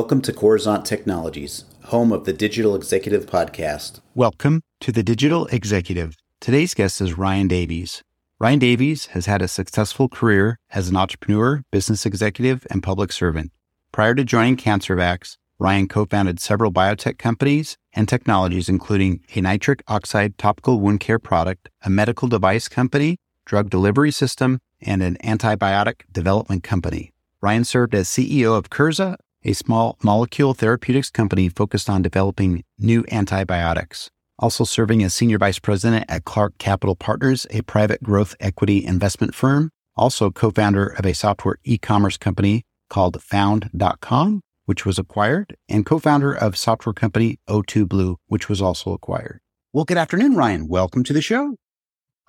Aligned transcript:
Welcome 0.00 0.22
to 0.22 0.32
Coruzant 0.32 0.86
Technologies, 0.86 1.66
home 1.84 2.10
of 2.10 2.24
the 2.24 2.32
Digital 2.32 2.74
Executive 2.74 3.26
Podcast. 3.26 4.00
Welcome 4.14 4.62
to 4.80 4.92
the 4.92 5.02
Digital 5.02 5.44
Executive. 5.48 6.16
Today's 6.40 6.72
guest 6.72 7.02
is 7.02 7.18
Ryan 7.18 7.48
Davies. 7.48 8.02
Ryan 8.38 8.58
Davies 8.60 9.06
has 9.08 9.26
had 9.26 9.42
a 9.42 9.46
successful 9.46 10.08
career 10.08 10.58
as 10.70 10.88
an 10.88 10.96
entrepreneur, 10.96 11.62
business 11.70 12.06
executive, 12.06 12.66
and 12.70 12.82
public 12.82 13.12
servant. 13.12 13.52
Prior 13.92 14.14
to 14.14 14.24
joining 14.24 14.56
CancerVax, 14.56 15.36
Ryan 15.58 15.86
co-founded 15.86 16.40
several 16.40 16.72
biotech 16.72 17.18
companies 17.18 17.76
and 17.92 18.08
technologies, 18.08 18.70
including 18.70 19.20
a 19.34 19.42
nitric 19.42 19.82
oxide 19.86 20.38
topical 20.38 20.80
wound 20.80 21.00
care 21.00 21.18
product, 21.18 21.68
a 21.82 21.90
medical 21.90 22.26
device 22.26 22.68
company, 22.68 23.18
drug 23.44 23.68
delivery 23.68 24.12
system, 24.12 24.60
and 24.80 25.02
an 25.02 25.18
antibiotic 25.22 26.04
development 26.10 26.62
company. 26.62 27.12
Ryan 27.42 27.64
served 27.64 27.94
as 27.94 28.08
CEO 28.08 28.56
of 28.56 28.70
Curza, 28.70 29.18
a 29.44 29.52
small 29.52 29.96
molecule 30.02 30.54
therapeutics 30.54 31.10
company 31.10 31.48
focused 31.48 31.90
on 31.90 32.02
developing 32.02 32.64
new 32.78 33.04
antibiotics 33.10 34.10
also 34.40 34.64
serving 34.64 35.04
as 35.04 35.14
Senior 35.14 35.38
Vice 35.38 35.58
President 35.58 36.06
at 36.08 36.24
Clark 36.24 36.58
Capital 36.58 36.96
Partners, 36.96 37.46
a 37.50 37.62
private 37.62 38.02
growth 38.02 38.34
equity 38.40 38.84
investment 38.84 39.34
firm, 39.34 39.70
also 39.94 40.30
co 40.30 40.50
founder 40.50 40.86
of 40.86 41.06
a 41.06 41.14
software 41.14 41.58
e 41.62 41.78
commerce 41.78 42.16
company 42.16 42.64
called 42.88 43.22
Found.com, 43.22 44.40
which 44.64 44.84
was 44.84 44.98
acquired, 44.98 45.56
and 45.68 45.86
co 45.86 45.98
founder 45.98 46.32
of 46.32 46.56
software 46.56 46.94
company 46.94 47.38
O2 47.48 47.86
Blue, 47.86 48.16
which 48.26 48.48
was 48.48 48.60
also 48.60 48.92
acquired. 48.92 49.40
Well, 49.72 49.84
good 49.84 49.98
afternoon, 49.98 50.34
Ryan. 50.34 50.66
Welcome 50.66 51.04
to 51.04 51.12
the 51.12 51.22
show. 51.22 51.56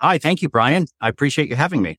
Hi, 0.00 0.18
thank 0.18 0.42
you, 0.42 0.48
Brian. 0.48 0.86
I 1.00 1.08
appreciate 1.08 1.48
you 1.48 1.56
having 1.56 1.82
me. 1.82 1.98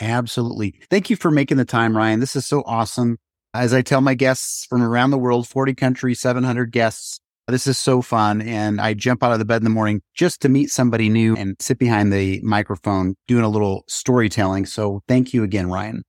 Absolutely. 0.00 0.80
Thank 0.90 1.08
you 1.08 1.16
for 1.16 1.30
making 1.30 1.56
the 1.56 1.64
time, 1.64 1.96
Ryan. 1.96 2.20
This 2.20 2.36
is 2.36 2.46
so 2.46 2.62
awesome. 2.66 3.16
As 3.54 3.72
I 3.72 3.82
tell 3.82 4.00
my 4.00 4.14
guests 4.14 4.66
from 4.66 4.82
around 4.82 5.12
the 5.12 5.18
world, 5.18 5.46
40 5.46 5.74
countries, 5.74 6.18
700 6.18 6.72
guests, 6.72 7.20
this 7.46 7.68
is 7.68 7.78
so 7.78 8.02
fun. 8.02 8.42
And 8.42 8.80
I 8.80 8.94
jump 8.94 9.22
out 9.22 9.32
of 9.32 9.38
the 9.38 9.44
bed 9.44 9.58
in 9.58 9.64
the 9.64 9.70
morning 9.70 10.02
just 10.12 10.42
to 10.42 10.48
meet 10.48 10.70
somebody 10.70 11.08
new 11.08 11.36
and 11.36 11.54
sit 11.60 11.78
behind 11.78 12.12
the 12.12 12.40
microphone 12.42 13.14
doing 13.28 13.44
a 13.44 13.48
little 13.48 13.84
storytelling. 13.86 14.66
So 14.66 15.02
thank 15.06 15.32
you 15.32 15.44
again, 15.44 15.70
Ryan. 15.70 16.02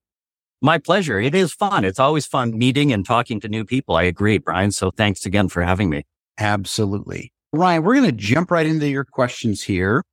My 0.64 0.80
pleasure. 0.80 1.20
It 1.20 1.36
is 1.36 1.54
fun. 1.54 1.86
It's 1.86 2.00
always 2.00 2.26
fun 2.26 2.58
meeting 2.58 2.92
and 2.92 3.06
talking 3.06 3.40
to 3.42 3.48
new 3.48 3.64
people. 3.64 3.96
I 3.96 4.04
agree, 4.04 4.40
Brian. 4.40 4.72
So 4.72 4.90
thanks 4.90 5.24
again 5.24 5.48
for 5.48 5.62
having 5.62 5.92
me. 5.92 6.02
Absolutely. 6.40 7.32
Ryan, 7.54 7.84
we're 7.84 7.94
going 7.94 8.08
to 8.08 8.12
jump 8.12 8.50
right 8.50 8.66
into 8.66 8.88
your 8.88 9.06
questions 9.06 9.62
here. 9.62 10.04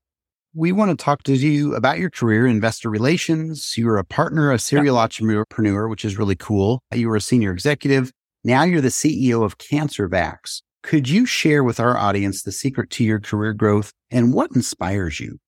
We 0.55 0.71
want 0.71 0.91
to 0.91 1.03
talk 1.03 1.23
to 1.23 1.35
you 1.35 1.75
about 1.75 1.99
your 1.99 2.11
career, 2.11 2.47
investor 2.47 2.91
relations. 2.91 3.79
You're 3.79 3.97
a 3.97 4.05
partner, 4.05 4.53
a 4.53 4.59
serial 4.59 4.97
yeah. 4.97 5.03
entrepreneur, 5.03 5.89
which 5.89 6.05
is 6.05 6.19
really 6.19 6.37
cool. 6.37 6.83
You 6.95 7.09
were 7.09 7.17
a 7.17 7.23
senior 7.23 7.53
executive. 7.53 8.13
Now 8.45 8.65
you're 8.65 8.83
the 8.83 8.89
CEO 8.89 9.45
of 9.45 9.57
CancerVax. 9.57 10.61
Could 10.83 11.09
you 11.09 11.25
share 11.25 11.65
with 11.65 11.81
our 11.81 11.97
audience 11.97 12.43
the 12.43 12.53
secret 12.53 12.91
to 12.91 13.05
your 13.05 13.19
career 13.19 13.55
growth 13.55 13.95
and 14.11 14.35
what 14.35 14.51
inspires 14.55 15.21
you? 15.21 15.39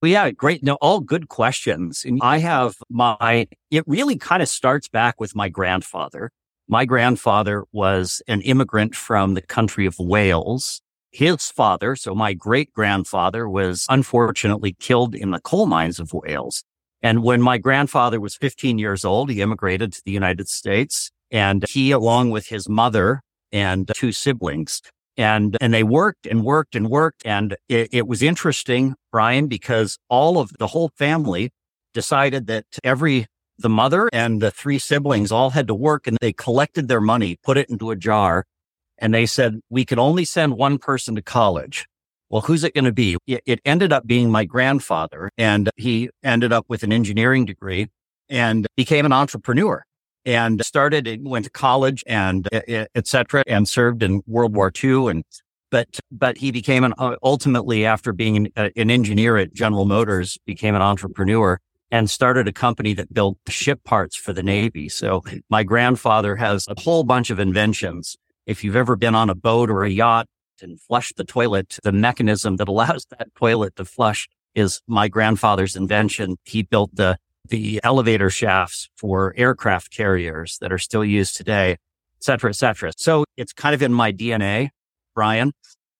Well, 0.00 0.10
yeah, 0.10 0.28
great. 0.32 0.64
No, 0.64 0.74
all 0.80 0.98
good 0.98 1.28
questions. 1.28 2.04
And 2.04 2.18
I 2.20 2.38
have 2.38 2.74
my, 2.90 3.46
it 3.70 3.84
really 3.86 4.16
kind 4.16 4.42
of 4.42 4.48
starts 4.48 4.88
back 4.88 5.20
with 5.20 5.36
my 5.36 5.48
grandfather. 5.50 6.32
My 6.66 6.84
grandfather 6.84 7.64
was 7.70 8.22
an 8.26 8.40
immigrant 8.40 8.96
from 8.96 9.34
the 9.34 9.42
country 9.42 9.86
of 9.86 9.94
Wales. 10.00 10.82
His 11.12 11.50
father, 11.50 11.94
so 11.94 12.14
my 12.14 12.32
great 12.32 12.72
grandfather 12.72 13.46
was 13.46 13.86
unfortunately 13.90 14.74
killed 14.80 15.14
in 15.14 15.30
the 15.30 15.40
coal 15.40 15.66
mines 15.66 16.00
of 16.00 16.14
Wales. 16.14 16.64
And 17.02 17.22
when 17.22 17.42
my 17.42 17.58
grandfather 17.58 18.18
was 18.18 18.34
15 18.36 18.78
years 18.78 19.04
old, 19.04 19.28
he 19.28 19.42
immigrated 19.42 19.92
to 19.92 20.02
the 20.04 20.12
United 20.12 20.48
States 20.48 21.10
and 21.30 21.64
he, 21.68 21.90
along 21.90 22.30
with 22.30 22.46
his 22.46 22.68
mother, 22.68 23.22
and 23.50 23.90
two 23.94 24.12
siblings. 24.12 24.80
And, 25.16 25.56
and 25.60 25.74
they 25.74 25.82
worked 25.82 26.26
and 26.26 26.44
worked 26.44 26.74
and 26.74 26.88
worked. 26.88 27.22
And 27.26 27.56
it, 27.68 27.88
it 27.92 28.06
was 28.06 28.22
interesting, 28.22 28.94
Brian, 29.10 29.48
because 29.48 29.98
all 30.08 30.38
of 30.38 30.52
the 30.58 30.68
whole 30.68 30.90
family 30.96 31.50
decided 31.92 32.46
that 32.46 32.64
every, 32.82 33.26
the 33.58 33.68
mother 33.68 34.08
and 34.12 34.40
the 34.40 34.50
three 34.50 34.78
siblings 34.78 35.30
all 35.30 35.50
had 35.50 35.66
to 35.68 35.74
work 35.74 36.06
and 36.06 36.16
they 36.20 36.32
collected 36.32 36.88
their 36.88 37.00
money, 37.00 37.36
put 37.42 37.58
it 37.58 37.68
into 37.68 37.90
a 37.90 37.96
jar. 37.96 38.46
And 39.02 39.12
they 39.12 39.26
said, 39.26 39.60
we 39.68 39.84
could 39.84 39.98
only 39.98 40.24
send 40.24 40.56
one 40.56 40.78
person 40.78 41.16
to 41.16 41.22
college. 41.22 41.86
Well, 42.30 42.40
who's 42.40 42.62
it 42.62 42.72
going 42.72 42.84
to 42.84 42.92
be? 42.92 43.18
It, 43.26 43.60
ended 43.64 43.92
up 43.92 44.06
being 44.06 44.30
my 44.30 44.44
grandfather 44.44 45.30
and 45.36 45.68
he 45.76 46.08
ended 46.22 46.52
up 46.52 46.64
with 46.68 46.84
an 46.84 46.92
engineering 46.92 47.44
degree 47.44 47.88
and 48.30 48.66
became 48.76 49.04
an 49.04 49.12
entrepreneur 49.12 49.84
and 50.24 50.64
started 50.64 51.08
and 51.08 51.28
went 51.28 51.44
to 51.46 51.50
college 51.50 52.04
and 52.06 52.48
etc. 52.94 53.42
and 53.48 53.68
served 53.68 54.04
in 54.04 54.22
World 54.26 54.54
War 54.54 54.72
II 54.82 55.08
and 55.08 55.24
but 55.70 55.88
but 56.12 56.38
he 56.38 56.52
became 56.52 56.84
an 56.84 56.94
uh, 56.98 57.16
ultimately 57.22 57.84
after 57.84 58.12
being 58.12 58.52
uh, 58.56 58.68
an 58.76 58.90
engineer 58.90 59.36
at 59.36 59.52
General 59.52 59.84
Motors 59.84 60.38
became 60.46 60.74
an 60.74 60.82
entrepreneur 60.82 61.58
and 61.90 62.08
started 62.08 62.46
a 62.48 62.52
company 62.52 62.94
that 62.94 63.12
built 63.12 63.36
ship 63.48 63.82
parts 63.84 64.16
for 64.16 64.32
the 64.32 64.42
Navy. 64.42 64.88
So 64.88 65.22
my 65.50 65.62
grandfather 65.64 66.36
has 66.36 66.66
a 66.68 66.80
whole 66.80 67.04
bunch 67.04 67.30
of 67.30 67.38
inventions. 67.38 68.16
If 68.46 68.64
you've 68.64 68.76
ever 68.76 68.96
been 68.96 69.14
on 69.14 69.30
a 69.30 69.34
boat 69.34 69.70
or 69.70 69.84
a 69.84 69.90
yacht 69.90 70.26
and 70.60 70.80
flushed 70.80 71.16
the 71.16 71.24
toilet, 71.24 71.78
the 71.82 71.92
mechanism 71.92 72.56
that 72.56 72.68
allows 72.68 73.06
that 73.18 73.34
toilet 73.34 73.76
to 73.76 73.84
flush 73.84 74.28
is 74.54 74.80
my 74.86 75.08
grandfather's 75.08 75.76
invention. 75.76 76.36
He 76.44 76.62
built 76.62 76.94
the 76.94 77.18
the 77.48 77.80
elevator 77.82 78.30
shafts 78.30 78.88
for 78.96 79.34
aircraft 79.36 79.90
carriers 79.90 80.58
that 80.60 80.72
are 80.72 80.78
still 80.78 81.04
used 81.04 81.36
today, 81.36 81.72
et 81.72 81.78
cetera, 82.20 82.50
et 82.50 82.54
cetera. 82.54 82.92
So 82.96 83.24
it's 83.36 83.52
kind 83.52 83.74
of 83.74 83.82
in 83.82 83.92
my 83.92 84.12
DNA, 84.12 84.70
Brian. 85.14 85.52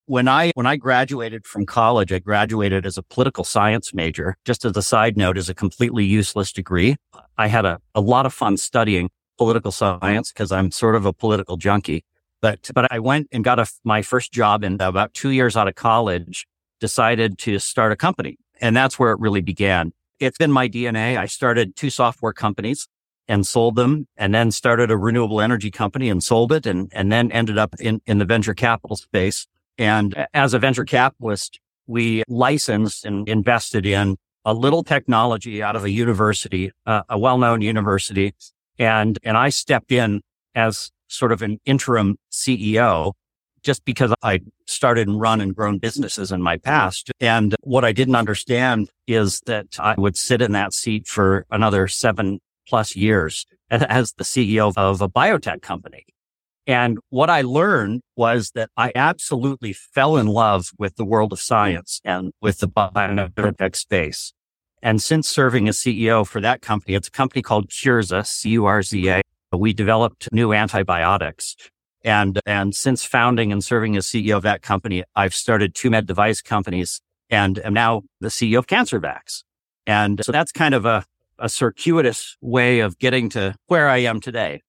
When 0.07 0.29
I, 0.29 0.53
when 0.55 0.67
I 0.67 0.77
graduated 0.77 1.47
from 1.47 1.65
college, 1.65 2.13
I 2.13 2.19
graduated 2.19 2.85
as 2.87 2.99
a 2.99 3.03
political 3.03 3.45
science 3.45 3.95
major. 3.95 4.37
Just 4.45 4.65
as 4.65 4.77
a 4.77 4.83
side 4.83 5.17
note, 5.17 5.39
is 5.39 5.49
a 5.49 5.55
completely 5.55 6.05
useless 6.05 6.53
degree. 6.53 6.97
I 7.39 7.47
had 7.49 7.65
a, 7.65 7.81
a 7.95 8.01
lot 8.01 8.27
of 8.27 8.33
fun 8.33 8.57
studying 8.57 9.11
political 9.39 9.73
science 9.73 10.33
because 10.33 10.53
I'm 10.53 10.71
sort 10.71 10.97
of 10.97 11.07
a 11.07 11.13
political 11.13 11.57
junkie. 11.57 12.05
But, 12.43 12.71
but 12.75 12.93
I 12.93 12.99
went 12.99 13.29
and 13.33 13.43
got 13.43 13.59
a, 13.59 13.67
my 13.85 14.03
first 14.03 14.33
job 14.33 14.65
in 14.65 14.75
about 14.81 15.15
two 15.15 15.31
years 15.31 15.57
out 15.57 15.69
of 15.69 15.77
college, 15.77 16.47
decided 16.81 17.39
to 17.39 17.59
start 17.59 17.93
a 17.93 17.97
company. 17.97 18.37
And 18.61 18.77
that's 18.77 18.99
where 18.99 19.13
it 19.13 19.21
really 19.21 19.41
began 19.41 19.93
it's 20.23 20.39
been 20.39 20.53
my 20.53 20.69
DNA. 20.69 21.19
I 21.19 21.27
started 21.27 21.75
two 21.75 21.91
software 21.91 22.33
companies 22.33 22.87
and 23.29 23.47
sold 23.47 23.77
them 23.77 24.07
and 24.17 24.35
then 24.35 24.51
started 24.51 24.91
a 24.91 24.97
renewable 24.97 25.41
energy 25.41 25.71
company 25.71 26.09
and 26.09 26.23
sold 26.23 26.53
it 26.53 26.65
and, 26.65 26.91
and 26.93 27.11
then 27.11 27.33
ended 27.33 27.59
up 27.59 27.75
in, 27.81 28.01
in 28.07 28.19
the 28.19 28.25
venture 28.25 28.55
capital 28.55 28.97
space. 28.97 29.47
And 29.79 30.27
as 30.33 30.55
a 30.55 30.59
venture 30.59 30.85
capitalist, 30.85 31.59
we 31.87 32.23
licensed 32.29 33.05
and 33.05 33.29
invested 33.29 33.85
in 33.85 34.17
a 34.45 34.55
little 34.55 34.85
technology 34.85 35.63
out 35.63 35.77
of 35.77 35.85
a 35.85 35.91
university, 35.91 36.73
uh, 36.87 37.03
a 37.09 37.19
well-known 37.19 37.61
university. 37.61 38.35
And, 38.79 39.19
and 39.23 39.37
I 39.37 39.49
stepped 39.49 39.93
in 39.93 40.23
as 40.55 40.91
sort 41.13 41.33
of 41.33 41.43
an 41.43 41.59
interim 41.65 42.17
CEO 42.31 43.13
just 43.63 43.85
because 43.85 44.13
I 44.23 44.41
started 44.67 45.07
and 45.09 45.21
run 45.21 45.41
and 45.41 45.55
grown 45.55 45.79
businesses 45.79 46.33
in 46.33 46.43
my 46.43 46.57
past. 46.57 47.13
And 47.21 47.55
what 47.61 47.85
I 47.85 47.93
didn't 47.93 48.17
understand 48.17 48.91
is 49.07 49.41
that 49.47 49.67
I 49.79 49.95
would 49.97 50.17
sit 50.17 50.43
in 50.43 50.53
that 50.53 50.73
seat 50.73 51.07
for 51.07 51.47
another 51.51 51.87
seven 51.87 52.41
plus 52.67 52.97
years 52.97 53.47
as 53.71 54.13
the 54.15 54.25
CEO 54.25 54.73
of 54.77 55.01
a 55.01 55.09
biotech 55.09 55.63
company. 55.63 56.05
And 56.67 56.99
what 57.11 57.31
I 57.31 57.43
learned 57.43 58.03
was 58.17 58.53
that 58.55 58.71
I 58.77 58.93
absolutely 58.95 59.73
fell 59.73 60.17
in 60.17 60.27
love 60.27 60.71
with 60.79 60.97
the 60.97 61.05
world 61.05 61.33
of 61.33 61.41
science 61.41 62.01
and 62.05 62.33
with 62.41 62.59
the 62.59 62.69
biotech 62.69 63.77
space. 63.77 64.33
And 64.83 65.01
since 65.01 65.29
serving 65.29 65.69
as 65.69 65.79
CEO 65.79 66.27
for 66.27 66.41
that 66.41 66.61
company, 66.61 66.95
it's 66.95 67.09
a 67.09 67.13
company 67.13 67.43
called 67.43 67.71
Curza, 67.71 68.25
C-U-R-Z-A. 68.25 69.23
We 69.53 69.73
developed 69.73 70.29
new 70.33 70.53
antibiotics 70.53 71.57
and, 72.05 72.41
and 72.47 72.75
since 72.75 73.05
founding 73.05 73.53
and 73.53 73.63
serving 73.63 73.97
as 73.97 74.07
CEO 74.07 74.37
of 74.37 74.43
that 74.43 74.63
company, 74.63 75.05
I've 75.15 75.35
started 75.35 75.75
two 75.75 75.91
med 75.91 76.07
device 76.07 76.41
companies 76.41 77.01
and 77.31 77.59
am 77.65 77.75
now 77.75 78.03
the 78.21 78.29
CEO 78.29 78.59
of 78.59 78.67
CancerVax. 78.67 79.45
And 79.87 80.21
so 80.25 80.33
that's 80.33 80.53
kind 80.53 80.75
of 80.75 80.85
a, 80.85 81.05
a 81.39 81.49
circuitous 81.49 82.37
way 82.41 82.81
of 82.81 82.99
getting 82.99 83.29
to 83.31 83.55
where 83.67 83.89
I 83.89 83.99
am 83.99 84.21
today. 84.21 84.63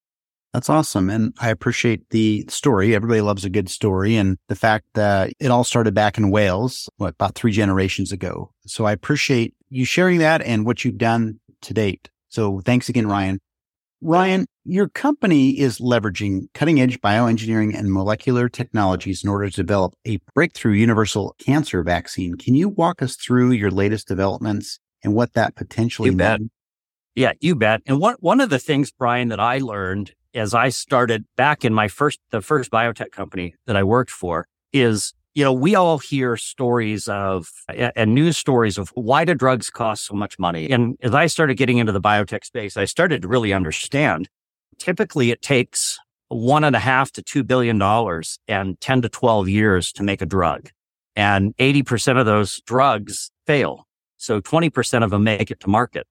That's 0.52 0.70
awesome. 0.70 1.10
And 1.10 1.34
I 1.40 1.50
appreciate 1.50 2.08
the 2.10 2.44
story. 2.48 2.94
Everybody 2.94 3.20
loves 3.20 3.44
a 3.44 3.50
good 3.50 3.68
story 3.68 4.14
and 4.14 4.38
the 4.48 4.54
fact 4.54 4.86
that 4.94 5.32
it 5.40 5.50
all 5.50 5.64
started 5.64 5.94
back 5.94 6.16
in 6.16 6.30
Wales, 6.30 6.88
what, 6.96 7.14
about 7.14 7.34
three 7.34 7.50
generations 7.50 8.12
ago. 8.12 8.52
So 8.64 8.84
I 8.84 8.92
appreciate 8.92 9.54
you 9.68 9.84
sharing 9.84 10.18
that 10.18 10.42
and 10.42 10.64
what 10.64 10.84
you've 10.84 10.98
done 10.98 11.40
to 11.62 11.74
date. 11.74 12.08
So 12.28 12.60
thanks 12.60 12.88
again, 12.88 13.08
Ryan. 13.08 13.40
Ryan, 14.04 14.46
your 14.64 14.88
company 14.88 15.58
is 15.58 15.78
leveraging 15.78 16.48
cutting 16.52 16.78
edge 16.78 17.00
bioengineering 17.00 17.76
and 17.76 17.90
molecular 17.90 18.50
technologies 18.50 19.24
in 19.24 19.30
order 19.30 19.48
to 19.48 19.56
develop 19.56 19.94
a 20.06 20.18
breakthrough 20.34 20.74
universal 20.74 21.34
cancer 21.38 21.82
vaccine. 21.82 22.36
Can 22.36 22.54
you 22.54 22.68
walk 22.68 23.00
us 23.00 23.16
through 23.16 23.52
your 23.52 23.70
latest 23.70 24.06
developments 24.06 24.78
and 25.04 25.14
what 25.14 25.34
that 25.34 25.54
potentially 25.54 26.10
you 26.10 26.16
bet. 26.16 26.40
Yeah, 27.14 27.32
you 27.40 27.54
bet. 27.54 27.82
And 27.86 28.00
one, 28.00 28.16
one 28.20 28.40
of 28.40 28.50
the 28.50 28.58
things, 28.58 28.90
Brian, 28.90 29.28
that 29.28 29.38
I 29.38 29.58
learned 29.58 30.12
as 30.34 30.52
I 30.52 30.70
started 30.70 31.24
back 31.36 31.64
in 31.64 31.72
my 31.72 31.86
first, 31.86 32.18
the 32.30 32.40
first 32.40 32.70
biotech 32.70 33.12
company 33.12 33.54
that 33.66 33.76
I 33.76 33.84
worked 33.84 34.10
for 34.10 34.48
is, 34.72 35.14
you 35.34 35.42
know, 35.42 35.52
we 35.52 35.74
all 35.74 35.98
hear 35.98 36.36
stories 36.36 37.08
of 37.08 37.50
and 37.68 38.14
news 38.14 38.38
stories 38.38 38.78
of 38.78 38.90
why 38.90 39.24
do 39.24 39.34
drugs 39.34 39.68
cost 39.68 40.06
so 40.06 40.14
much 40.14 40.38
money? 40.38 40.70
And 40.70 40.96
as 41.02 41.12
I 41.12 41.26
started 41.26 41.56
getting 41.56 41.78
into 41.78 41.92
the 41.92 42.00
biotech 42.00 42.44
space, 42.44 42.76
I 42.76 42.84
started 42.84 43.22
to 43.22 43.28
really 43.28 43.52
understand. 43.52 44.28
Typically 44.78 45.30
it 45.30 45.42
takes 45.42 45.98
one 46.28 46.64
and 46.64 46.76
a 46.76 46.78
half 46.78 47.10
to 47.12 47.22
two 47.22 47.42
billion 47.42 47.78
dollars 47.78 48.38
and 48.46 48.80
10 48.80 49.02
to 49.02 49.08
12 49.08 49.48
years 49.48 49.92
to 49.92 50.02
make 50.02 50.22
a 50.22 50.26
drug. 50.26 50.70
And 51.16 51.56
80% 51.56 52.18
of 52.18 52.26
those 52.26 52.60
drugs 52.62 53.30
fail. 53.46 53.86
So 54.16 54.40
20% 54.40 55.04
of 55.04 55.10
them 55.10 55.24
make 55.24 55.50
it 55.50 55.60
to 55.60 55.68
market. 55.68 56.06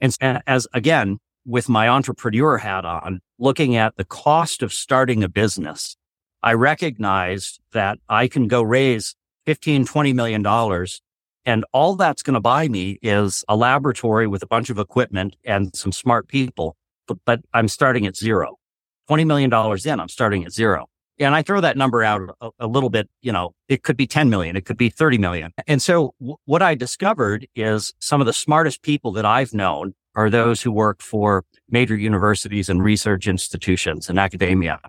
And 0.00 0.16
as 0.46 0.66
again, 0.72 1.18
with 1.46 1.68
my 1.68 1.88
entrepreneur 1.88 2.58
hat 2.58 2.84
on, 2.84 3.20
looking 3.38 3.76
at 3.76 3.96
the 3.96 4.04
cost 4.04 4.62
of 4.62 4.72
starting 4.72 5.24
a 5.24 5.28
business, 5.28 5.96
I 6.42 6.54
recognized 6.54 7.60
that 7.72 7.98
I 8.08 8.28
can 8.28 8.48
go 8.48 8.62
raise 8.62 9.14
15, 9.46 9.84
20 9.84 10.12
million 10.12 10.42
dollars. 10.42 11.02
And 11.46 11.64
all 11.72 11.96
that's 11.96 12.22
going 12.22 12.34
to 12.34 12.40
buy 12.40 12.68
me 12.68 12.98
is 13.02 13.44
a 13.48 13.56
laboratory 13.56 14.26
with 14.26 14.42
a 14.42 14.46
bunch 14.46 14.68
of 14.68 14.78
equipment 14.78 15.36
and 15.44 15.74
some 15.74 15.90
smart 15.90 16.28
people. 16.28 16.76
But, 17.08 17.18
but 17.24 17.40
I'm 17.54 17.68
starting 17.68 18.06
at 18.06 18.16
zero. 18.16 18.58
$20 19.08 19.26
million 19.26 19.52
in, 19.84 20.00
I'm 20.00 20.08
starting 20.08 20.44
at 20.44 20.52
zero. 20.52 20.86
And 21.18 21.34
I 21.34 21.42
throw 21.42 21.60
that 21.60 21.76
number 21.76 22.02
out 22.02 22.22
a, 22.40 22.50
a, 22.60 22.66
little 22.66 22.88
bit, 22.88 23.10
you 23.20 23.32
know, 23.32 23.52
it 23.68 23.82
could 23.82 23.96
be 23.96 24.06
10 24.06 24.30
million, 24.30 24.56
it 24.56 24.64
could 24.64 24.78
be 24.78 24.88
30 24.88 25.18
million. 25.18 25.52
And 25.66 25.82
so 25.82 26.14
w- 26.20 26.36
what 26.46 26.62
I 26.62 26.74
discovered 26.74 27.46
is 27.54 27.92
some 28.00 28.20
of 28.20 28.26
the 28.26 28.32
smartest 28.32 28.82
people 28.82 29.12
that 29.12 29.26
I've 29.26 29.52
known 29.52 29.94
are 30.14 30.30
those 30.30 30.62
who 30.62 30.72
work 30.72 31.02
for 31.02 31.44
major 31.68 31.96
universities 31.96 32.68
and 32.68 32.82
research 32.82 33.26
institutions 33.26 34.08
and 34.08 34.18
academia. 34.18 34.80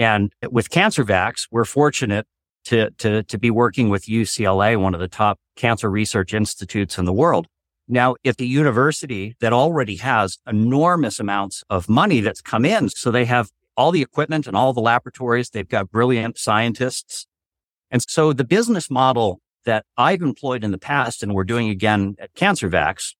And 0.00 0.32
with 0.50 0.70
CancerVax, 0.70 1.48
we're 1.50 1.66
fortunate 1.66 2.26
to, 2.64 2.90
to, 2.92 3.22
to 3.22 3.38
be 3.38 3.50
working 3.50 3.90
with 3.90 4.06
UCLA, 4.06 4.80
one 4.80 4.94
of 4.94 5.00
the 5.00 5.08
top 5.08 5.38
cancer 5.56 5.90
research 5.90 6.32
institutes 6.32 6.96
in 6.96 7.04
the 7.04 7.12
world. 7.12 7.46
Now, 7.86 8.14
if 8.24 8.38
the 8.38 8.46
university 8.46 9.36
that 9.40 9.52
already 9.52 9.96
has 9.96 10.38
enormous 10.46 11.20
amounts 11.20 11.64
of 11.68 11.90
money 11.90 12.22
that's 12.22 12.40
come 12.40 12.64
in, 12.64 12.88
so 12.88 13.10
they 13.10 13.26
have 13.26 13.50
all 13.76 13.90
the 13.90 14.00
equipment 14.00 14.46
and 14.46 14.56
all 14.56 14.72
the 14.72 14.80
laboratories, 14.80 15.50
they've 15.50 15.68
got 15.68 15.90
brilliant 15.90 16.38
scientists. 16.38 17.26
And 17.90 18.02
so 18.08 18.32
the 18.32 18.44
business 18.44 18.90
model 18.90 19.42
that 19.66 19.84
I've 19.98 20.22
employed 20.22 20.64
in 20.64 20.70
the 20.70 20.78
past 20.78 21.22
and 21.22 21.34
we're 21.34 21.44
doing 21.44 21.68
again 21.68 22.14
at 22.18 22.34
CancerVax 22.34 23.16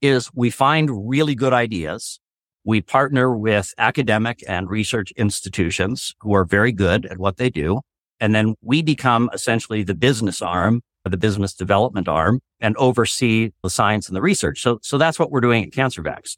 is 0.00 0.30
we 0.32 0.50
find 0.50 1.08
really 1.08 1.34
good 1.34 1.52
ideas. 1.52 2.20
We 2.64 2.80
partner 2.80 3.36
with 3.36 3.72
academic 3.78 4.42
and 4.46 4.68
research 4.68 5.12
institutions 5.16 6.14
who 6.20 6.34
are 6.34 6.44
very 6.44 6.72
good 6.72 7.06
at 7.06 7.18
what 7.18 7.36
they 7.36 7.50
do. 7.50 7.80
And 8.20 8.34
then 8.34 8.54
we 8.62 8.82
become 8.82 9.30
essentially 9.32 9.82
the 9.82 9.94
business 9.94 10.42
arm, 10.42 10.82
the 11.04 11.16
business 11.16 11.54
development 11.54 12.08
arm 12.08 12.40
and 12.60 12.76
oversee 12.76 13.50
the 13.62 13.70
science 13.70 14.08
and 14.08 14.16
the 14.16 14.20
research. 14.20 14.60
So, 14.60 14.78
so 14.82 14.98
that's 14.98 15.18
what 15.18 15.30
we're 15.30 15.40
doing 15.40 15.64
at 15.64 15.70
CancerVax. 15.70 16.36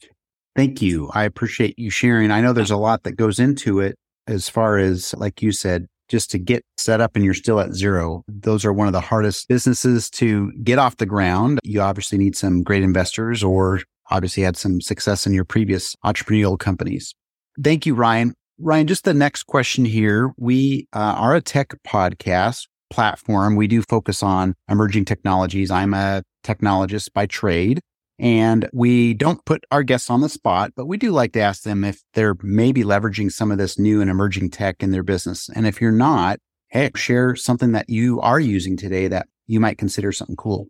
Thank 0.55 0.81
you. 0.81 1.11
I 1.15 1.25
appreciate 1.25 1.79
you 1.79 1.91
sharing. 1.91 2.31
I 2.31 2.41
know 2.41 2.53
there's 2.53 2.71
a 2.71 2.77
lot 2.77 3.03
that 3.03 3.13
goes 3.13 3.41
into 3.41 3.81
it 3.81 3.97
as 4.27 4.49
far 4.49 4.79
as, 4.79 5.15
like 5.15 5.43
you 5.43 5.51
said, 5.51 5.87
just 6.09 6.31
to 6.31 6.39
get 6.39 6.63
set 6.77 7.01
up 7.01 7.17
and 7.17 7.25
you're 7.25 7.33
still 7.33 7.59
at 7.59 7.73
zero. 7.73 8.23
Those 8.29 8.65
are 8.65 8.73
one 8.73 8.87
of 8.87 8.93
the 8.93 9.01
hardest 9.01 9.49
businesses 9.49 10.11
to 10.11 10.53
get 10.63 10.79
off 10.79 10.99
the 10.99 11.07
ground. 11.07 11.59
You 11.65 11.81
obviously 11.81 12.19
need 12.19 12.37
some 12.37 12.63
great 12.63 12.83
investors 12.83 13.43
or 13.43 13.81
obviously 14.11 14.43
had 14.43 14.57
some 14.57 14.81
success 14.81 15.27
in 15.27 15.33
your 15.33 15.45
previous 15.45 15.95
entrepreneurial 16.05 16.59
companies. 16.59 17.15
Thank 17.63 17.87
you, 17.87 17.95
Ryan. 17.95 18.35
Ryan, 18.59 18.87
just 18.87 19.05
the 19.05 19.15
next 19.15 19.45
question 19.45 19.85
here. 19.85 20.33
We 20.37 20.87
uh, 20.93 21.15
are 21.17 21.35
a 21.35 21.41
tech 21.41 21.75
podcast 21.87 22.67
platform. 22.91 23.57
We 23.57 23.67
do 23.67 23.83
focus 23.83 24.23
on 24.23 24.55
emerging 24.69 25.07
technologies. 25.07 25.71
I'm 25.71 25.95
a 25.95 26.23
technologist 26.45 27.13
by 27.13 27.27
trade. 27.27 27.81
And 28.19 28.69
we 28.73 29.15
don't 29.15 29.45
put 29.45 29.65
our 29.73 29.83
guests 29.83 30.11
on 30.11 30.21
the 30.21 30.29
spot, 30.29 30.73
but 30.77 30.87
we 30.87 30.97
do 30.97 31.11
like 31.11 31.33
to 31.33 31.41
ask 31.41 31.63
them 31.63 31.83
if 31.83 32.03
they're 32.15 32.37
maybe 32.43 32.85
leveraging 32.85 33.33
some 33.33 33.51
of 33.51 33.59
this 33.59 33.79
new 33.79 34.01
and 34.01 34.11
emerging 34.11 34.51
tech 34.51 34.83
in 34.83 34.93
their 34.93 35.03
business. 35.03 35.49
And 35.55 35.67
if 35.67 35.81
you're 35.81 35.91
not, 35.91 36.39
hey, 36.69 36.91
share 36.95 37.35
something 37.35 37.73
that 37.73 37.91
you 37.91 38.21
are 38.21 38.39
using 38.39 38.77
today 38.77 39.09
that 39.09 39.27
you 39.47 39.59
might 39.59 39.79
consider 39.79 40.13
something 40.13 40.37
cool. 40.37 40.69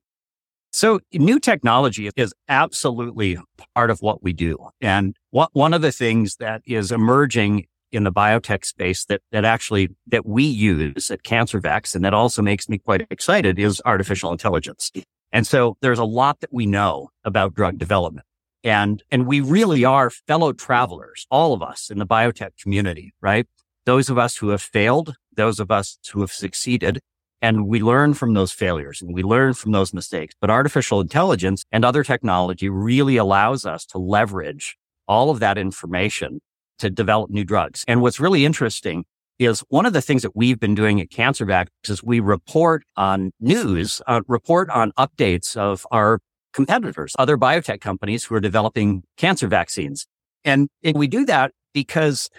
So 0.72 1.00
new 1.12 1.38
technology 1.38 2.08
is 2.16 2.32
absolutely 2.48 3.38
part 3.74 3.90
of 3.90 4.00
what 4.00 4.22
we 4.22 4.32
do. 4.32 4.56
And 4.80 5.14
what, 5.30 5.50
one 5.52 5.74
of 5.74 5.82
the 5.82 5.92
things 5.92 6.36
that 6.36 6.62
is 6.64 6.90
emerging 6.90 7.66
in 7.92 8.04
the 8.04 8.12
biotech 8.12 8.64
space 8.64 9.04
that, 9.04 9.20
that 9.32 9.44
actually, 9.44 9.90
that 10.06 10.24
we 10.24 10.44
use 10.44 11.10
at 11.10 11.22
CancerVax 11.24 11.94
and 11.94 12.02
that 12.04 12.14
also 12.14 12.40
makes 12.40 12.70
me 12.70 12.78
quite 12.78 13.06
excited 13.10 13.58
is 13.58 13.82
artificial 13.84 14.32
intelligence. 14.32 14.90
And 15.30 15.46
so 15.46 15.76
there's 15.82 15.98
a 15.98 16.04
lot 16.04 16.40
that 16.40 16.52
we 16.52 16.64
know 16.64 17.10
about 17.22 17.54
drug 17.54 17.76
development. 17.76 18.26
And, 18.64 19.02
and 19.10 19.26
we 19.26 19.40
really 19.40 19.84
are 19.84 20.08
fellow 20.08 20.54
travelers, 20.54 21.26
all 21.30 21.52
of 21.52 21.62
us 21.62 21.90
in 21.90 21.98
the 21.98 22.06
biotech 22.06 22.56
community, 22.62 23.12
right? 23.20 23.46
Those 23.84 24.08
of 24.08 24.16
us 24.16 24.36
who 24.36 24.50
have 24.50 24.62
failed, 24.62 25.16
those 25.34 25.60
of 25.60 25.70
us 25.70 25.98
who 26.12 26.20
have 26.20 26.32
succeeded, 26.32 27.00
and 27.42 27.66
we 27.66 27.80
learn 27.80 28.14
from 28.14 28.34
those 28.34 28.52
failures 28.52 29.02
and 29.02 29.12
we 29.12 29.22
learn 29.22 29.52
from 29.52 29.72
those 29.72 29.92
mistakes. 29.92 30.34
But 30.40 30.48
artificial 30.48 31.00
intelligence 31.00 31.64
and 31.72 31.84
other 31.84 32.04
technology 32.04 32.68
really 32.68 33.16
allows 33.16 33.66
us 33.66 33.84
to 33.86 33.98
leverage 33.98 34.78
all 35.08 35.28
of 35.28 35.40
that 35.40 35.58
information 35.58 36.40
to 36.78 36.88
develop 36.88 37.30
new 37.30 37.44
drugs. 37.44 37.84
And 37.88 38.00
what's 38.00 38.20
really 38.20 38.44
interesting 38.46 39.04
is 39.38 39.60
one 39.68 39.86
of 39.86 39.92
the 39.92 40.00
things 40.00 40.22
that 40.22 40.36
we've 40.36 40.60
been 40.60 40.74
doing 40.74 41.00
at 41.00 41.10
CancerVax 41.10 41.66
is 41.88 42.02
we 42.02 42.20
report 42.20 42.84
on 42.96 43.32
news, 43.40 44.00
uh, 44.06 44.20
report 44.28 44.70
on 44.70 44.92
updates 44.92 45.56
of 45.56 45.86
our 45.90 46.20
competitors, 46.52 47.14
other 47.18 47.36
biotech 47.36 47.80
companies 47.80 48.24
who 48.24 48.34
are 48.36 48.40
developing 48.40 49.02
cancer 49.16 49.48
vaccines. 49.48 50.06
And, 50.44 50.68
and 50.84 50.96
we 50.96 51.08
do 51.08 51.24
that 51.24 51.52
because 51.72 52.30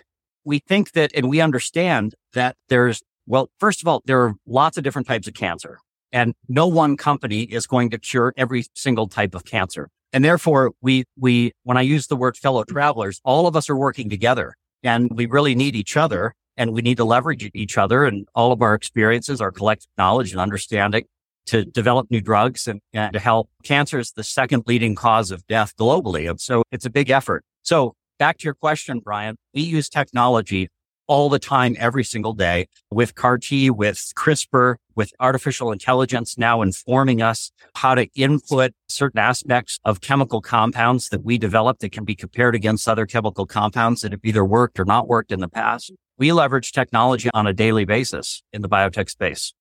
we 0.45 0.59
think 0.59 0.91
that, 0.91 1.11
and 1.15 1.29
we 1.29 1.41
understand 1.41 2.15
that 2.33 2.55
there's, 2.69 3.01
well, 3.25 3.49
first 3.59 3.81
of 3.81 3.87
all, 3.87 4.01
there 4.05 4.21
are 4.21 4.33
lots 4.45 4.77
of 4.77 4.83
different 4.83 5.07
types 5.07 5.27
of 5.27 5.33
cancer 5.33 5.79
and 6.11 6.33
no 6.47 6.67
one 6.67 6.95
company 6.95 7.41
is 7.41 7.65
going 7.65 7.89
to 7.89 7.97
cure 7.97 8.33
every 8.37 8.65
single 8.73 9.07
type 9.07 9.33
of 9.33 9.43
cancer. 9.43 9.89
And 10.13 10.24
therefore 10.24 10.71
we, 10.81 11.05
we, 11.17 11.53
when 11.63 11.75
I 11.75 11.81
use 11.81 12.07
the 12.07 12.15
word 12.15 12.38
fellow 12.38 12.63
travelers, 12.63 13.19
all 13.25 13.48
of 13.48 13.55
us 13.55 13.69
are 13.69 13.75
working 13.75 14.09
together 14.09 14.53
and 14.83 15.09
we 15.12 15.25
really 15.25 15.55
need 15.55 15.75
each 15.75 15.98
other 15.98 16.36
and 16.55 16.71
we 16.71 16.83
need 16.83 16.98
to 16.98 17.03
leverage 17.03 17.50
each 17.55 17.77
other 17.79 18.05
and 18.05 18.27
all 18.36 18.51
of 18.51 18.62
our 18.62 18.75
experiences, 18.75 19.41
our 19.41 19.51
collective 19.51 19.89
knowledge 19.98 20.31
and 20.31 20.39
understanding 20.39 21.05
to 21.48 21.65
develop 21.65 22.09
new 22.12 22.21
drugs 22.21 22.67
and, 22.67 22.79
and 22.93 23.13
to 23.13 23.19
help. 23.19 23.50
Cancer 23.63 23.98
is 23.98 24.12
the 24.12 24.24
second 24.24 24.63
leading 24.67 24.93
cause 24.93 25.31
of 25.31 25.45
death 25.48 25.75
globally. 25.77 26.29
And 26.29 26.39
so 26.39 26.63
it's 26.71 26.86
a 26.86 26.91
big 26.91 27.09
effort. 27.09 27.43
So 27.63 27.95
back 28.19 28.38
to 28.38 28.45
your 28.45 28.53
question, 28.53 29.00
Brian, 29.00 29.36
we 29.53 29.62
use 29.62 29.89
technology 29.89 30.69
all 31.07 31.29
the 31.29 31.39
time, 31.39 31.75
every 31.79 32.03
single 32.03 32.33
day 32.33 32.67
with 32.91 33.15
CAR 33.15 33.38
T, 33.38 33.69
with 33.69 34.12
CRISPR, 34.15 34.75
with 34.95 35.12
artificial 35.19 35.72
intelligence 35.72 36.38
now 36.38 36.62
informing 36.62 37.22
us 37.22 37.51
how 37.75 37.95
to 37.95 38.07
input 38.15 38.74
certain 38.88 39.19
aspects 39.19 39.79
of 39.83 40.01
chemical 40.01 40.41
compounds 40.41 41.10
that 41.10 41.24
we 41.24 41.38
develop 41.38 41.79
that 41.79 41.91
can 41.91 42.05
be 42.05 42.15
compared 42.15 42.55
against 42.55 42.88
other 42.88 43.05
chemical 43.05 43.45
compounds 43.45 44.01
that 44.01 44.12
have 44.12 44.22
either 44.24 44.45
worked 44.45 44.79
or 44.79 44.86
not 44.86 45.07
worked 45.07 45.31
in 45.31 45.39
the 45.39 45.48
past. 45.48 45.91
We 46.17 46.31
leverage 46.31 46.72
technology 46.72 47.29
on 47.33 47.48
a 47.48 47.53
daily 47.53 47.86
basis 47.86 48.43
in 48.53 48.62
the 48.62 48.69
biotech 48.69 49.10
space. 49.10 49.53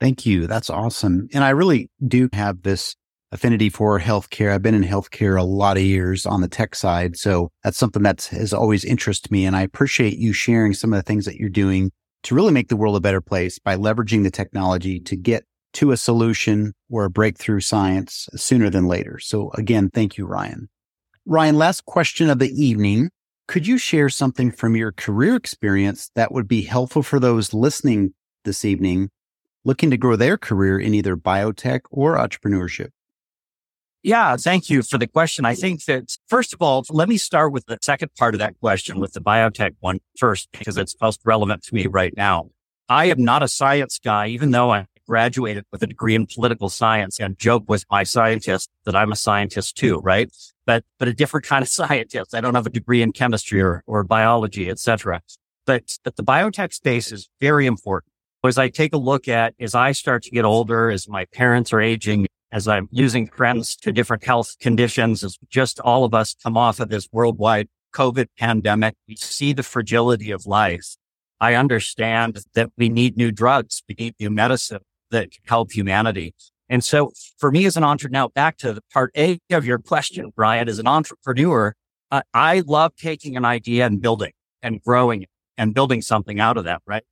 Thank 0.00 0.26
you. 0.26 0.46
That's 0.46 0.70
awesome. 0.70 1.28
And 1.32 1.42
I 1.44 1.50
really 1.50 1.90
do 2.06 2.28
have 2.32 2.62
this 2.62 2.96
affinity 3.32 3.68
for 3.68 3.98
healthcare. 4.00 4.52
I've 4.52 4.62
been 4.62 4.74
in 4.74 4.84
healthcare 4.84 5.38
a 5.38 5.44
lot 5.44 5.76
of 5.76 5.82
years 5.82 6.26
on 6.26 6.40
the 6.40 6.48
tech 6.48 6.74
side. 6.74 7.16
So 7.16 7.50
that's 7.64 7.78
something 7.78 8.02
that 8.04 8.24
has 8.26 8.52
always 8.52 8.84
interested 8.84 9.30
me. 9.30 9.44
And 9.44 9.56
I 9.56 9.62
appreciate 9.62 10.18
you 10.18 10.32
sharing 10.32 10.74
some 10.74 10.92
of 10.92 10.98
the 10.98 11.02
things 11.02 11.24
that 11.24 11.36
you're 11.36 11.48
doing 11.48 11.90
to 12.22 12.34
really 12.34 12.52
make 12.52 12.68
the 12.68 12.76
world 12.76 12.96
a 12.96 13.00
better 13.00 13.20
place 13.20 13.58
by 13.58 13.76
leveraging 13.76 14.22
the 14.22 14.30
technology 14.30 15.00
to 15.00 15.16
get 15.16 15.44
to 15.74 15.92
a 15.92 15.96
solution 15.96 16.72
or 16.90 17.04
a 17.04 17.10
breakthrough 17.10 17.60
science 17.60 18.28
sooner 18.34 18.70
than 18.70 18.86
later. 18.86 19.18
So 19.18 19.50
again, 19.52 19.90
thank 19.90 20.16
you, 20.16 20.26
Ryan. 20.26 20.68
Ryan, 21.26 21.56
last 21.56 21.84
question 21.84 22.30
of 22.30 22.38
the 22.38 22.50
evening. 22.50 23.10
Could 23.48 23.66
you 23.66 23.78
share 23.78 24.08
something 24.08 24.50
from 24.50 24.74
your 24.74 24.92
career 24.92 25.36
experience 25.36 26.10
that 26.14 26.32
would 26.32 26.48
be 26.48 26.62
helpful 26.62 27.02
for 27.02 27.20
those 27.20 27.52
listening 27.52 28.14
this 28.44 28.64
evening 28.64 29.10
looking 29.64 29.90
to 29.90 29.96
grow 29.96 30.16
their 30.16 30.38
career 30.38 30.78
in 30.78 30.94
either 30.94 31.16
biotech 31.16 31.80
or 31.90 32.16
entrepreneurship? 32.16 32.90
Yeah, 34.06 34.36
thank 34.36 34.70
you 34.70 34.84
for 34.84 34.98
the 34.98 35.08
question. 35.08 35.44
I 35.44 35.56
think 35.56 35.84
that, 35.86 36.16
first 36.28 36.54
of 36.54 36.62
all, 36.62 36.84
let 36.90 37.08
me 37.08 37.16
start 37.16 37.50
with 37.50 37.66
the 37.66 37.76
second 37.82 38.14
part 38.14 38.36
of 38.36 38.38
that 38.38 38.54
question 38.60 39.00
with 39.00 39.14
the 39.14 39.20
biotech 39.20 39.74
one 39.80 39.98
first, 40.16 40.48
because 40.52 40.76
it's 40.76 40.94
most 41.00 41.20
relevant 41.24 41.64
to 41.64 41.74
me 41.74 41.88
right 41.88 42.16
now. 42.16 42.50
I 42.88 43.06
am 43.06 43.24
not 43.24 43.42
a 43.42 43.48
science 43.48 43.98
guy, 43.98 44.28
even 44.28 44.52
though 44.52 44.72
I 44.72 44.86
graduated 45.08 45.64
with 45.72 45.82
a 45.82 45.88
degree 45.88 46.14
in 46.14 46.28
political 46.28 46.68
science 46.68 47.18
and 47.18 47.36
joke 47.36 47.64
with 47.66 47.84
my 47.90 48.04
scientist 48.04 48.70
that 48.84 48.94
I'm 48.94 49.10
a 49.10 49.16
scientist 49.16 49.76
too, 49.76 49.98
right? 49.98 50.30
But, 50.66 50.84
but 51.00 51.08
a 51.08 51.12
different 51.12 51.44
kind 51.44 51.64
of 51.64 51.68
scientist. 51.80 52.32
I 52.32 52.40
don't 52.40 52.54
have 52.54 52.66
a 52.66 52.70
degree 52.70 53.02
in 53.02 53.10
chemistry 53.10 53.60
or, 53.60 53.82
or 53.88 54.04
biology, 54.04 54.70
etc. 54.70 55.20
But, 55.64 55.98
but 56.04 56.14
the 56.14 56.22
biotech 56.22 56.72
space 56.72 57.10
is 57.10 57.28
very 57.40 57.66
important. 57.66 58.12
As 58.44 58.56
I 58.56 58.68
take 58.68 58.94
a 58.94 58.98
look 58.98 59.26
at, 59.26 59.54
as 59.58 59.74
I 59.74 59.90
start 59.90 60.22
to 60.22 60.30
get 60.30 60.44
older, 60.44 60.90
as 60.90 61.08
my 61.08 61.24
parents 61.24 61.72
are 61.72 61.80
aging, 61.80 62.28
as 62.56 62.66
I'm 62.66 62.88
using 62.90 63.26
friends 63.26 63.76
to 63.76 63.92
different 63.92 64.24
health 64.24 64.56
conditions, 64.58 65.22
as 65.22 65.36
just 65.50 65.78
all 65.80 66.04
of 66.04 66.14
us 66.14 66.34
come 66.42 66.56
off 66.56 66.80
of 66.80 66.88
this 66.88 67.06
worldwide 67.12 67.68
COVID 67.92 68.28
pandemic, 68.38 68.94
we 69.06 69.14
see 69.16 69.52
the 69.52 69.62
fragility 69.62 70.30
of 70.30 70.46
life. 70.46 70.96
I 71.38 71.52
understand 71.52 72.40
that 72.54 72.70
we 72.78 72.88
need 72.88 73.14
new 73.14 73.30
drugs. 73.30 73.82
We 73.86 73.94
need 73.98 74.14
new 74.18 74.30
medicine 74.30 74.80
that 75.10 75.28
help 75.44 75.72
humanity. 75.72 76.34
And 76.70 76.82
so 76.82 77.12
for 77.36 77.52
me 77.52 77.66
as 77.66 77.76
an 77.76 77.84
entrepreneur, 77.84 78.22
now 78.22 78.28
back 78.28 78.56
to 78.58 78.72
the 78.72 78.80
part 78.90 79.10
A 79.18 79.38
of 79.50 79.66
your 79.66 79.78
question, 79.78 80.32
Brian, 80.34 80.66
as 80.66 80.78
an 80.78 80.86
entrepreneur, 80.86 81.74
uh, 82.10 82.22
I 82.32 82.60
love 82.60 82.96
taking 82.96 83.36
an 83.36 83.44
idea 83.44 83.84
and 83.84 84.00
building 84.00 84.32
and 84.62 84.82
growing 84.82 85.24
it 85.24 85.28
and 85.58 85.74
building 85.74 86.00
something 86.00 86.40
out 86.40 86.56
of 86.56 86.64
that, 86.64 86.80
right? 86.86 87.04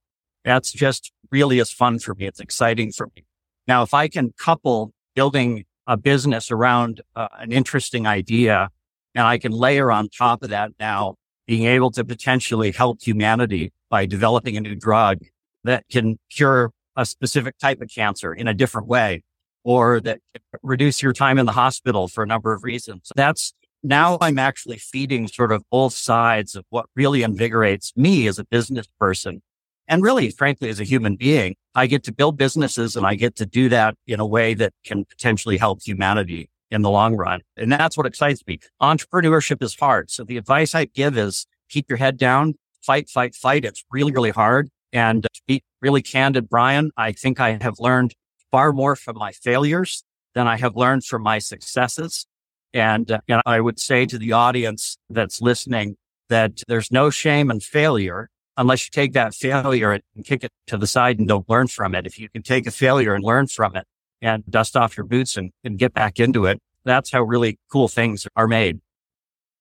That's 0.43 0.73
just 0.73 1.13
really 1.31 1.59
is 1.59 1.71
fun 1.71 1.99
for 1.99 2.15
me. 2.15 2.25
It's 2.25 2.41
exciting 2.41 2.93
for 2.93 3.11
me. 3.15 3.27
Now, 3.69 3.83
if 3.83 3.93
I 3.93 4.09
can 4.09 4.33
couple 4.39 4.94
building 5.15 5.65
a 5.87 5.97
business 5.97 6.51
around 6.51 7.03
uh, 7.15 7.29
an 7.39 7.53
interesting 7.53 8.07
idea 8.07 8.69
and 9.15 9.27
I 9.27 9.39
can 9.39 9.53
layer 9.53 9.93
on 9.93 10.09
top 10.09 10.43
of 10.43 10.51
that 10.51 10.73
now 10.81 11.17
being 11.47 11.67
able 11.67 11.91
to 11.93 12.05
potentially 12.05 12.73
help 12.73 13.03
humanity 13.03 13.73
by 13.91 14.07
developing 14.07 14.57
a 14.57 14.61
new 14.61 14.75
drug 14.75 15.19
that 15.63 15.85
can 15.91 16.19
cure 16.31 16.71
a 16.97 17.05
specific 17.07 17.59
type 17.59 17.81
of 17.81 17.89
cancer 17.89 18.33
in 18.33 18.49
a 18.49 18.55
different 18.55 18.89
way 18.89 19.23
or 19.63 20.01
that 20.01 20.21
reduce 20.63 21.03
your 21.03 21.13
time 21.13 21.39
in 21.39 21.47
the 21.47 21.53
hospital 21.53 22.09
for 22.09 22.23
a 22.23 22.27
number 22.27 22.53
of 22.53 22.65
reasons. 22.65 23.11
That's 23.15 23.55
now 23.83 24.19
I'm 24.21 24.39
actually 24.39 24.79
feeding 24.79 25.29
sort 25.29 25.53
of 25.53 25.63
both 25.71 25.93
sides 25.93 26.55
of 26.55 26.65
what 26.71 26.87
really 26.95 27.23
invigorates 27.23 27.93
me 27.97 28.27
as 28.27 28.39
a 28.39 28.45
business 28.45 28.87
person. 28.99 29.43
And 29.87 30.03
really, 30.03 30.31
frankly, 30.31 30.71
as 30.71 30.81
a 30.81 30.85
human 30.85 31.17
being, 31.17 31.57
I 31.75 31.87
get 31.87 32.05
to 32.05 32.13
build 32.13 32.37
businesses 32.37 32.97
and 32.97 33.07
I 33.07 33.15
get 33.15 33.37
to 33.37 33.47
do 33.47 33.69
that 33.69 33.97
in 34.07 34.21
a 34.21 34.27
way 34.27 34.55
that 34.55 34.73
can 34.85 35.05
potentially 35.05 35.57
help 35.57 35.83
humanity 35.83 36.49
in 36.71 36.83
the 36.83 36.91
long 36.91 37.17
run. 37.17 37.41
And 37.57 37.71
that's 37.71 37.97
what 37.97 38.07
excites 38.07 38.43
me. 38.47 38.61
Entrepreneurship 38.81 39.63
is 39.63 39.75
hard. 39.75 40.11
So 40.11 40.25
the 40.25 40.37
advice 40.37 40.75
I 40.75 40.87
give 40.87 41.17
is 41.19 41.47
keep 41.69 41.89
your 41.89 41.99
head 41.99 42.17
down, 42.17 42.55
fight, 42.83 43.09
fight, 43.09 43.35
fight. 43.35 43.65
It's 43.65 43.85
really, 43.91 44.13
really 44.13 44.31
hard. 44.31 44.69
And 44.93 45.25
to 45.25 45.43
be 45.47 45.63
really 45.83 46.03
candid, 46.03 46.49
Brian, 46.49 46.91
I 46.97 47.13
think 47.13 47.41
I 47.41 47.59
have 47.61 47.79
learned 47.79 48.15
far 48.51 48.73
more 48.73 48.95
from 48.95 49.17
my 49.19 49.33
failures 49.33 50.05
than 50.35 50.47
I 50.47 50.57
have 50.57 50.77
learned 50.77 51.05
from 51.05 51.23
my 51.23 51.39
successes. 51.39 52.27
And, 52.73 53.11
uh, 53.11 53.21
and 53.29 53.43
I 53.47 53.61
would 53.61 53.81
say 53.81 54.07
to 54.07 54.19
the 54.19 54.33
audience 54.33 54.99
that's 55.11 55.41
listening 55.41 55.97
that 56.29 56.63
there's 56.69 56.91
no 56.91 57.11
shame 57.11 57.51
in 57.51 57.61
failure 57.61 58.31
unless 58.57 58.85
you 58.85 58.91
take 58.91 59.13
that 59.13 59.35
failure 59.35 59.93
and 59.93 60.03
kick 60.25 60.45
it 60.45 60.53
to 60.67 60.77
the 60.77 60.87
side 60.87 61.19
and 61.19 61.29
don't 61.29 61.49
learn 61.49 61.69
from 61.69 61.95
it. 61.95 62.07
If 62.07 62.19
you 62.19 62.29
can 62.29 62.43
take 62.43 62.67
a 62.67 62.71
failure 62.71 63.15
and 63.15 63.25
learn 63.25 63.47
from 63.47 63.77
it 63.77 63.87
and 64.23 64.45
dust 64.49 64.77
off 64.77 64.97
your 64.97 65.07
boots 65.07 65.37
and, 65.37 65.51
and 65.63 65.79
get 65.79 65.93
back 65.93 66.21
into 66.21 66.47
it, 66.47 66.61
that's 66.85 67.11
how 67.11 67.23
really 67.23 67.59
cool 67.71 67.89
things 67.89 68.27
are 68.37 68.47
made. 68.47 68.81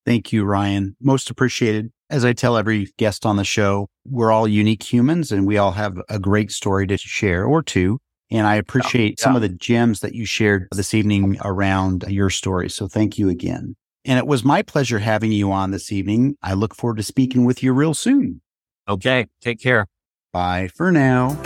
Thank 0.06 0.34
you, 0.34 0.44
Ryan. 0.44 0.96
Most 1.02 1.30
appreciated. 1.30 1.92
As 2.10 2.26
I 2.26 2.34
tell 2.34 2.58
every 2.58 2.92
guest 2.98 3.26
on 3.26 3.38
the 3.38 3.46
show, 3.46 3.88
we're 4.06 4.32
all 4.32 4.48
unique 4.48 4.84
humans 4.84 5.32
and 5.32 5.48
we 5.48 5.58
all 5.58 5.72
have 5.72 5.98
a 6.10 6.20
great 6.20 6.52
story 6.52 6.86
to 6.88 6.98
share 6.98 7.46
or 7.46 7.64
two. 7.64 8.00
And 8.30 8.46
I 8.46 8.56
appreciate 8.56 9.16
yeah. 9.18 9.24
some 9.24 9.36
of 9.36 9.42
the 9.42 9.50
gems 9.50 10.02
that 10.02 10.14
you 10.14 10.26
shared 10.26 10.68
this 10.72 10.94
evening 10.94 11.38
around 11.44 12.04
your 12.08 12.30
story. 12.30 12.70
So 12.70 12.88
thank 12.88 13.18
you 13.18 13.30
again. 13.30 13.76
And 14.06 14.20
it 14.20 14.28
was 14.28 14.44
my 14.44 14.62
pleasure 14.62 15.00
having 15.00 15.32
you 15.32 15.52
on 15.52 15.72
this 15.72 15.92
evening. 15.92 16.36
I 16.44 16.54
look 16.54 16.76
forward 16.76 16.98
to 16.98 17.04
speaking 17.04 17.46
with 17.46 17.64
you 17.64 17.72
real 17.74 17.94
soon. 17.94 18.42
Okay. 18.88 19.28
Take 19.42 19.60
care. 19.60 19.88
Bye 20.32 20.68
for 20.68 20.92
now. 20.92 21.40